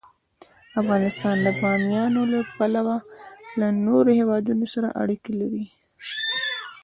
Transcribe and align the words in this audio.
افغانستان 0.81 1.35
د 1.45 1.47
بامیان 1.59 2.13
له 2.33 2.39
پلوه 2.55 2.97
له 3.59 3.67
نورو 3.87 4.11
هېوادونو 4.19 4.65
سره 4.73 4.87
اړیکې 5.01 5.31
لري. 5.41 5.65